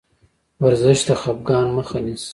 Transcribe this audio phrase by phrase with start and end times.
[0.63, 2.29] ورزش د خفګان مخه نیسي.